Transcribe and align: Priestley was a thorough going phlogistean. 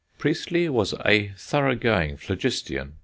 Priestley 0.17 0.67
was 0.67 0.95
a 1.05 1.31
thorough 1.37 1.75
going 1.75 2.17
phlogistean. 2.17 2.93